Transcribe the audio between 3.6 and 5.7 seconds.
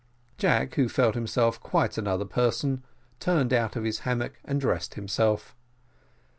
of his hammock and dressed himself.